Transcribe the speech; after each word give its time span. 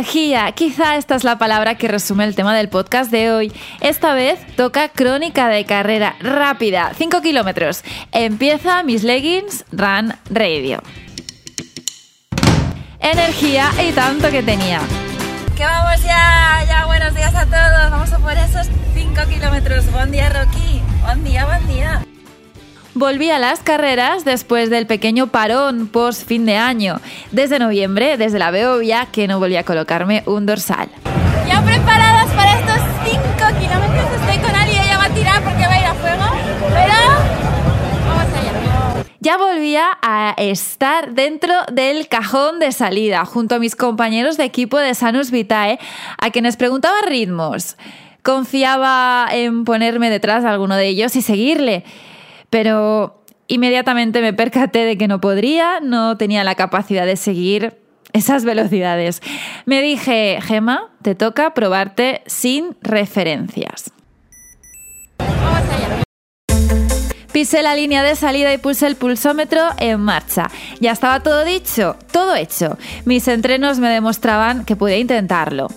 Energía, 0.00 0.50
quizá 0.52 0.96
esta 0.96 1.14
es 1.14 1.24
la 1.24 1.36
palabra 1.36 1.74
que 1.74 1.86
resume 1.86 2.24
el 2.24 2.34
tema 2.34 2.56
del 2.56 2.70
podcast 2.70 3.10
de 3.10 3.30
hoy. 3.32 3.52
Esta 3.82 4.14
vez 4.14 4.40
toca 4.56 4.88
crónica 4.88 5.48
de 5.48 5.66
carrera 5.66 6.16
rápida, 6.20 6.92
5 6.96 7.20
kilómetros. 7.20 7.84
Empieza 8.10 8.82
mis 8.82 9.02
leggings 9.04 9.66
Run 9.72 10.14
Radio. 10.30 10.82
Energía 12.98 13.70
y 13.86 13.92
tanto 13.92 14.30
que 14.30 14.42
tenía. 14.42 14.80
Que 15.54 15.66
vamos 15.66 16.02
ya, 16.02 16.64
ya 16.66 16.86
buenos 16.86 17.14
días 17.14 17.34
a 17.34 17.44
todos. 17.44 17.90
Vamos 17.90 18.10
a 18.10 18.18
por 18.20 18.32
esos 18.32 18.68
5 18.94 19.20
kilómetros. 19.28 19.92
Buen 19.92 20.12
día, 20.12 20.30
Rocky. 20.30 20.80
Buen 21.04 21.24
día, 21.24 21.44
buen 21.44 21.68
día. 21.68 21.99
Volví 22.94 23.30
a 23.30 23.38
las 23.38 23.60
carreras 23.60 24.24
después 24.24 24.68
del 24.68 24.88
pequeño 24.88 25.28
parón 25.28 25.86
post 25.86 26.26
fin 26.26 26.44
de 26.44 26.56
año. 26.56 27.00
Desde 27.30 27.60
noviembre, 27.60 28.16
desde 28.16 28.40
la 28.40 28.50
Beovia, 28.50 29.06
que 29.12 29.28
no 29.28 29.38
volví 29.38 29.54
a 29.54 29.62
colocarme 29.62 30.24
un 30.26 30.44
dorsal. 30.44 30.88
Ya 31.46 31.62
preparadas 31.62 32.26
para 32.32 32.58
estos 32.58 32.78
5 33.04 33.22
kilómetros. 33.60 34.06
Estoy 34.20 34.38
con 34.38 34.56
Ali, 34.56 34.72
ella 34.72 34.98
va 34.98 35.04
a 35.04 35.10
tirar 35.10 35.42
porque 35.44 35.62
va 35.62 35.72
a 35.72 35.80
ir 35.80 35.86
a 35.86 35.94
fuego. 35.94 36.24
Pero 36.68 36.94
vamos 38.08 38.34
allá. 38.34 39.04
Ya 39.20 39.36
volvía 39.36 39.86
a 40.02 40.34
estar 40.36 41.12
dentro 41.12 41.54
del 41.72 42.08
cajón 42.08 42.58
de 42.58 42.72
salida, 42.72 43.24
junto 43.24 43.54
a 43.54 43.58
mis 43.60 43.76
compañeros 43.76 44.36
de 44.36 44.44
equipo 44.44 44.78
de 44.78 44.94
Sanus 44.96 45.30
Vitae, 45.30 45.78
a 46.18 46.30
quienes 46.30 46.56
preguntaba 46.56 46.96
ritmos. 47.06 47.76
Confiaba 48.24 49.28
en 49.30 49.64
ponerme 49.64 50.10
detrás 50.10 50.42
de 50.42 50.48
alguno 50.48 50.74
de 50.74 50.88
ellos 50.88 51.14
y 51.14 51.22
seguirle 51.22 51.84
pero 52.50 53.24
inmediatamente 53.46 54.20
me 54.20 54.32
percaté 54.32 54.84
de 54.84 54.98
que 54.98 55.08
no 55.08 55.20
podría, 55.20 55.80
no 55.80 56.16
tenía 56.16 56.44
la 56.44 56.54
capacidad 56.54 57.06
de 57.06 57.16
seguir 57.16 57.78
esas 58.12 58.44
velocidades. 58.44 59.22
Me 59.66 59.82
dije, 59.82 60.38
Gema, 60.42 60.90
te 61.02 61.14
toca 61.14 61.54
probarte 61.54 62.22
sin 62.26 62.76
referencias. 62.82 63.92
Pisé 67.32 67.62
la 67.62 67.76
línea 67.76 68.02
de 68.02 68.16
salida 68.16 68.52
y 68.52 68.58
puse 68.58 68.88
el 68.88 68.96
pulsómetro 68.96 69.62
en 69.78 70.00
marcha. 70.00 70.50
Ya 70.80 70.90
estaba 70.90 71.20
todo 71.20 71.44
dicho, 71.44 71.96
todo 72.12 72.34
hecho. 72.34 72.76
Mis 73.04 73.28
entrenos 73.28 73.78
me 73.78 73.88
demostraban 73.88 74.64
que 74.64 74.74
podía 74.74 74.98
intentarlo 74.98 75.68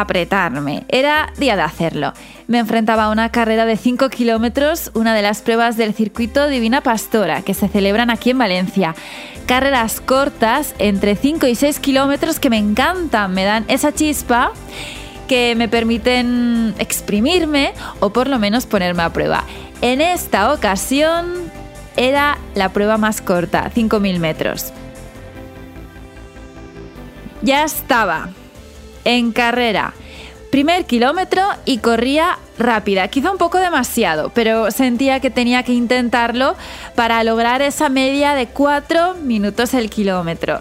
apretarme. 0.00 0.84
Era 0.88 1.32
día 1.36 1.56
de 1.56 1.62
hacerlo. 1.62 2.12
Me 2.46 2.58
enfrentaba 2.58 3.04
a 3.04 3.10
una 3.10 3.30
carrera 3.30 3.64
de 3.64 3.76
5 3.76 4.08
kilómetros, 4.08 4.90
una 4.94 5.14
de 5.14 5.22
las 5.22 5.42
pruebas 5.42 5.76
del 5.76 5.94
circuito 5.94 6.48
Divina 6.48 6.80
Pastora, 6.80 7.42
que 7.42 7.54
se 7.54 7.68
celebran 7.68 8.10
aquí 8.10 8.30
en 8.30 8.38
Valencia. 8.38 8.94
Carreras 9.46 10.00
cortas, 10.00 10.74
entre 10.78 11.16
5 11.16 11.46
y 11.46 11.54
6 11.54 11.80
kilómetros, 11.80 12.38
que 12.38 12.50
me 12.50 12.58
encantan, 12.58 13.34
me 13.34 13.44
dan 13.44 13.64
esa 13.68 13.92
chispa 13.92 14.52
que 15.26 15.54
me 15.56 15.68
permiten 15.68 16.74
exprimirme 16.78 17.72
o 18.00 18.10
por 18.10 18.28
lo 18.28 18.38
menos 18.38 18.66
ponerme 18.66 19.02
a 19.02 19.12
prueba. 19.12 19.44
En 19.82 20.00
esta 20.00 20.52
ocasión 20.52 21.50
era 21.96 22.38
la 22.54 22.70
prueba 22.70 22.96
más 22.96 23.20
corta, 23.20 23.70
5.000 23.74 24.18
metros. 24.18 24.72
Ya 27.42 27.64
estaba 27.64 28.30
en 29.06 29.32
carrera. 29.32 29.94
Primer 30.50 30.84
kilómetro 30.84 31.42
y 31.64 31.78
corría 31.78 32.38
rápida, 32.58 33.08
quizá 33.08 33.30
un 33.30 33.38
poco 33.38 33.58
demasiado, 33.58 34.30
pero 34.34 34.70
sentía 34.70 35.20
que 35.20 35.30
tenía 35.30 35.62
que 35.62 35.72
intentarlo 35.72 36.54
para 36.94 37.22
lograr 37.24 37.62
esa 37.62 37.88
media 37.88 38.34
de 38.34 38.46
4 38.46 39.14
minutos 39.14 39.74
el 39.74 39.90
kilómetro. 39.90 40.60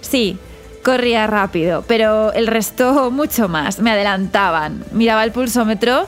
Sí, 0.00 0.38
corría 0.82 1.26
rápido, 1.26 1.84
pero 1.86 2.32
el 2.32 2.46
resto 2.46 3.10
mucho 3.10 3.48
más, 3.48 3.78
me 3.80 3.90
adelantaban. 3.90 4.84
Miraba 4.92 5.24
el 5.24 5.32
pulsómetro 5.32 6.06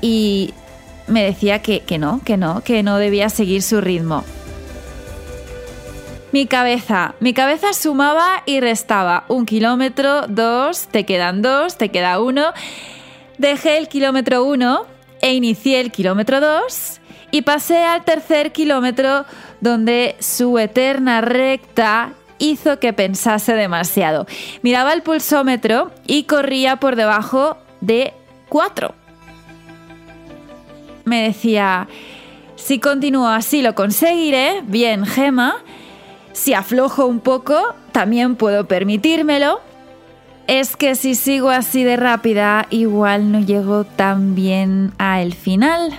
y 0.00 0.52
me 1.06 1.24
decía 1.24 1.62
que, 1.62 1.80
que 1.80 1.98
no, 1.98 2.20
que 2.24 2.36
no, 2.36 2.60
que 2.62 2.82
no 2.82 2.98
debía 2.98 3.30
seguir 3.30 3.62
su 3.62 3.80
ritmo. 3.80 4.24
Mi 6.30 6.46
cabeza, 6.46 7.14
mi 7.20 7.32
cabeza 7.32 7.72
sumaba 7.72 8.42
y 8.44 8.60
restaba. 8.60 9.24
Un 9.28 9.46
kilómetro, 9.46 10.26
dos, 10.26 10.88
te 10.88 11.04
quedan 11.04 11.40
dos, 11.40 11.78
te 11.78 11.88
queda 11.88 12.20
uno. 12.20 12.52
Dejé 13.38 13.78
el 13.78 13.88
kilómetro 13.88 14.44
uno 14.44 14.84
e 15.22 15.32
inicié 15.32 15.80
el 15.80 15.90
kilómetro 15.90 16.40
dos 16.40 17.00
y 17.30 17.42
pasé 17.42 17.78
al 17.78 18.04
tercer 18.04 18.52
kilómetro 18.52 19.24
donde 19.60 20.16
su 20.18 20.58
eterna 20.58 21.22
recta 21.22 22.12
hizo 22.38 22.78
que 22.78 22.92
pensase 22.92 23.54
demasiado. 23.54 24.26
Miraba 24.62 24.92
el 24.92 25.02
pulsómetro 25.02 25.92
y 26.06 26.24
corría 26.24 26.76
por 26.76 26.94
debajo 26.94 27.56
de 27.80 28.12
cuatro. 28.50 28.94
Me 31.06 31.22
decía, 31.22 31.88
si 32.56 32.78
continúo 32.80 33.28
así 33.28 33.62
lo 33.62 33.74
conseguiré, 33.74 34.60
bien, 34.66 35.06
Gema, 35.06 35.56
si 36.32 36.54
aflojo 36.54 37.06
un 37.06 37.20
poco, 37.20 37.74
también 37.92 38.36
puedo 38.36 38.66
permitírmelo. 38.66 39.60
Es 40.46 40.76
que 40.76 40.94
si 40.94 41.14
sigo 41.14 41.50
así 41.50 41.84
de 41.84 41.96
rápida, 41.96 42.66
igual 42.70 43.32
no 43.32 43.40
llego 43.40 43.84
tan 43.84 44.34
bien 44.34 44.92
al 44.98 45.34
final. 45.34 45.92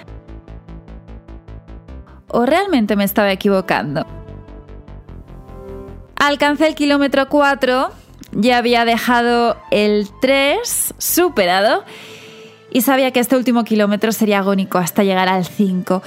¿O 2.28 2.46
realmente 2.46 2.96
me 2.96 3.04
estaba 3.04 3.32
equivocando? 3.32 4.06
Alcancé 6.16 6.68
el 6.68 6.76
kilómetro 6.76 7.30
4, 7.30 7.92
ya 8.34 8.58
había 8.58 8.86
dejado 8.86 9.58
el 9.72 10.08
3 10.22 10.94
superado 10.98 11.84
y 12.72 12.82
sabía 12.82 13.12
que 13.12 13.20
este 13.20 13.36
último 13.36 13.64
kilómetro 13.64 14.12
sería 14.12 14.40
agónico 14.40 14.78
hasta 14.78 15.04
llegar 15.04 15.30
al 15.30 15.46
5. 15.46 16.04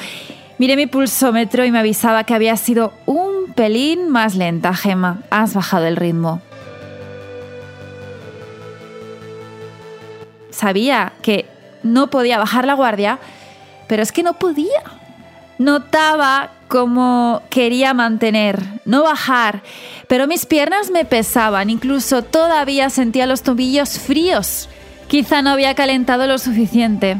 Miré 0.63 0.77
mi 0.77 0.87
pulsómetro 0.87 1.65
y 1.65 1.73
me 1.73 1.81
avisaba 1.81 2.23
que 2.23 2.35
había 2.35 2.57
sido 2.57 2.93
un 3.05 3.53
pelín 3.53 4.09
más 4.11 4.37
lenta, 4.37 4.73
Gema. 4.73 5.19
Has 5.29 5.55
bajado 5.55 5.87
el 5.87 5.97
ritmo. 5.97 6.41
Sabía 10.51 11.15
que 11.21 11.47
no 11.83 12.11
podía 12.11 12.39
bajar 12.39 12.65
la 12.65 12.75
guardia, 12.75 13.19
pero 13.89 14.05
es 14.05 14.13
que 14.13 14.23
no 14.23 14.35
podía. 14.35 14.85
Notaba 15.59 16.51
cómo 16.69 17.43
quería 17.51 17.93
mantener, 17.93 18.63
no 18.85 19.03
bajar, 19.03 19.63
pero 20.07 20.29
mis 20.29 20.47
piernas 20.47 20.93
me 20.93 21.05
pesaban, 21.05 21.71
incluso 21.71 22.23
todavía 22.23 22.89
sentía 22.89 23.27
los 23.27 23.43
tobillos 23.43 23.99
fríos. 23.99 24.69
Quizá 25.09 25.43
no 25.43 25.51
había 25.51 25.75
calentado 25.75 26.29
lo 26.29 26.39
suficiente. 26.39 27.17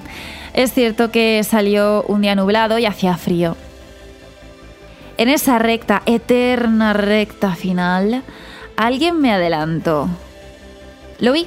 Es 0.55 0.73
cierto 0.73 1.11
que 1.11 1.43
salió 1.45 2.05
un 2.09 2.23
día 2.23 2.35
nublado 2.35 2.79
y 2.79 2.87
hacía 2.87 3.17
frío. 3.17 3.57
En 5.17 5.29
esa 5.29 5.59
recta, 5.59 6.03
eterna 6.05 6.93
recta 6.93 7.55
final, 7.55 8.23
alguien 8.77 9.21
me 9.21 9.33
adelantó. 9.33 10.09
Lo 11.21 11.33
vi. 11.33 11.47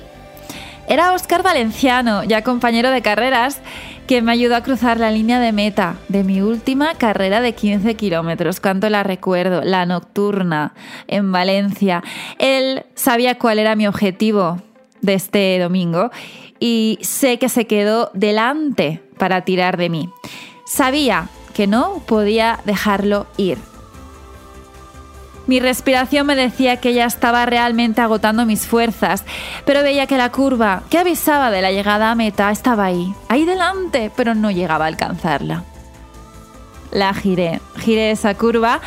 Era 0.88 1.14
Oscar 1.14 1.44
Valenciano, 1.44 2.24
ya 2.24 2.44
compañero 2.44 2.92
de 2.92 3.02
carreras, 3.02 3.60
que 4.08 4.22
me 4.22 4.32
ayudó 4.32 4.56
a 4.56 4.62
cruzar 4.62 5.00
la 5.00 5.10
línea 5.10 5.40
de 5.40 5.52
meta 5.52 5.96
de 6.10 6.24
mi 6.24 6.42
última 6.42 6.94
carrera 6.94 7.42
de 7.42 7.54
15 7.54 7.96
kilómetros. 7.96 8.60
Cuánto 8.60 8.90
la 8.90 9.04
recuerdo, 9.04 9.64
la 9.64 9.86
nocturna 9.86 10.74
en 11.08 11.32
Valencia. 11.32 12.04
Él 12.38 12.86
sabía 12.94 13.40
cuál 13.40 13.58
era 13.58 13.76
mi 13.76 13.88
objetivo 13.88 14.62
de 15.02 15.16
este 15.16 15.60
domingo 15.60 16.12
y 16.60 17.00
sé 17.02 17.40
que 17.40 17.50
se 17.50 17.68
quedó 17.68 18.12
delante 18.14 19.02
para 19.18 19.42
tirar 19.42 19.78
de 19.78 19.90
mí. 19.90 20.10
Sabía 20.66 21.30
que 21.54 21.68
no 21.68 22.02
podía 22.06 22.60
dejarlo 22.66 23.28
ir. 23.38 23.58
Mi 25.48 25.60
respiración 25.60 26.26
me 26.26 26.36
decía 26.36 26.78
que 26.78 26.94
ya 26.94 27.06
estaba 27.06 27.46
realmente 27.46 28.02
agotando 28.02 28.46
mis 28.46 28.66
fuerzas, 28.66 29.24
pero 29.64 29.84
veía 29.84 30.08
que 30.08 30.18
la 30.18 30.32
curva 30.32 30.84
que 30.90 30.98
avisaba 30.98 31.52
de 31.52 31.62
la 31.62 31.72
llegada 31.72 32.10
a 32.10 32.16
meta 32.16 32.50
estaba 32.50 32.86
ahí, 32.86 33.14
ahí 33.30 33.46
delante, 33.46 34.12
pero 34.16 34.34
no 34.34 34.50
llegaba 34.50 34.86
a 34.86 34.88
alcanzarla. 34.88 35.64
La 36.92 37.14
giré, 37.14 37.62
giré 37.78 38.12
esa 38.12 38.34
curva 38.36 38.82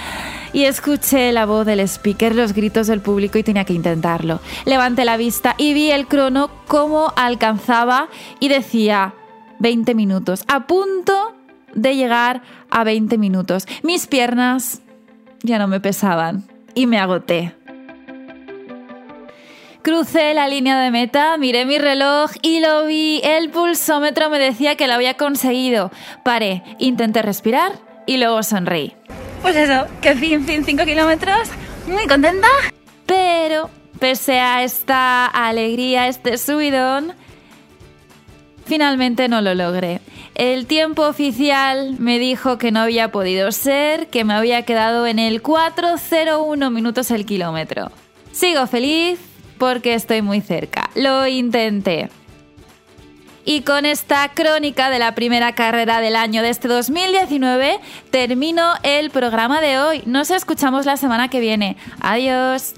y 0.53 0.65
escuché 0.65 1.33
la 1.33 1.47
voz 1.47 1.67
del 1.67 1.81
speaker, 1.81 2.35
los 2.35 2.53
gritos 2.53 2.87
del 2.87 3.01
público 3.01 3.39
y 3.39 3.43
tenía 3.43 3.65
que 3.65 3.73
intentarlo. 3.73 4.41
Levanté 4.65 5.05
la 5.05 5.17
vista 5.17 5.55
y 5.59 5.75
vi 5.75 5.91
el 5.91 6.07
crono 6.07 6.51
cómo 6.67 7.13
alcanzaba 7.17 8.09
y 8.41 8.49
decía 8.49 9.15
20 9.59 9.95
minutos, 9.95 10.45
a 10.49 10.67
punto 10.67 11.35
de 11.75 11.97
llegar 11.97 12.43
a 12.71 12.85
20 12.85 13.19
minutos. 13.19 13.67
Mis 13.83 14.07
piernas 14.07 14.81
ya 15.43 15.59
no 15.59 15.69
me 15.69 15.81
pesaban 15.81 16.45
y 16.75 16.87
me 16.87 16.99
agoté. 16.99 17.55
Crucé 19.83 20.35
la 20.35 20.49
línea 20.49 20.79
de 20.81 20.91
meta, 20.91 21.37
miré 21.39 21.65
mi 21.65 21.79
reloj 21.79 22.31
y 22.43 22.61
lo 22.61 22.85
vi. 22.87 23.21
El 23.25 23.51
pulsómetro 23.51 24.29
me 24.29 24.39
decía 24.39 24.77
que 24.77 24.87
lo 24.87 24.95
había 24.95 25.15
conseguido. 25.15 25.91
Paré, 26.25 26.63
intenté 26.79 27.23
respirar 27.23 27.73
y 28.07 28.19
luego 28.19 28.43
sonreí. 28.43 28.98
Pues 29.43 29.57
eso, 29.57 29.87
que 30.01 30.15
fin, 30.15 30.45
fin, 30.45 30.65
5 30.65 30.85
kilómetros. 30.85 31.49
Muy 31.87 32.07
contenta. 32.07 32.49
Pero 33.07 33.71
pese 33.99 34.41
a 34.41 34.63
esta 34.63 35.27
alegría, 35.27 36.09
este 36.09 36.39
subidón, 36.39 37.13
finalmente 38.67 39.29
no 39.29 39.41
lo 39.41 39.55
logré. 39.55 40.01
El 40.35 40.67
tiempo 40.67 41.07
oficial 41.07 41.97
me 41.99 42.19
dijo 42.19 42.59
que 42.59 42.71
no 42.71 42.81
había 42.81 43.11
podido 43.11 43.51
ser, 43.51 44.09
que 44.09 44.25
me 44.25 44.35
había 44.35 44.63
quedado 44.63 45.07
en 45.07 45.19
el 45.19 45.43
401 45.43 46.71
minutos 46.71 47.11
el 47.11 47.27
kilómetro. 47.27 47.91
Sigo 48.31 48.67
feliz 48.67 49.19
porque 49.59 49.95
estoy 49.95 50.23
muy 50.23 50.41
cerca. 50.41 50.91
Lo 50.95 51.27
intenté. 51.27 52.09
Y 53.51 53.63
con 53.63 53.87
esta 53.87 54.29
crónica 54.35 54.91
de 54.91 54.99
la 54.99 55.15
primera 55.15 55.55
carrera 55.55 56.03
del 56.03 56.17
año 56.17 56.43
de 56.43 56.51
este 56.51 56.69
2019 56.69 57.81
termino 58.11 58.75
el 58.83 59.09
programa 59.09 59.63
de 59.63 59.79
hoy. 59.79 60.03
Nos 60.05 60.31
escuchamos 60.31 60.85
la 60.85 60.99
semana 60.99 61.29
que 61.31 61.41
viene. 61.41 61.79
Adiós. 61.99 62.75